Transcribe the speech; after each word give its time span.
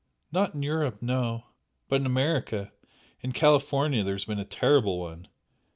"Not 0.31 0.55
in 0.55 0.63
Europe 0.63 1.03
no! 1.03 1.43
But 1.87 1.97
in 2.01 2.07
America 2.07 2.71
in 3.19 3.33
California 3.33 4.03
there 4.03 4.15
has 4.15 4.25
been 4.25 4.39
a 4.39 4.45
terrible 4.45 4.99
one!" 4.99 5.27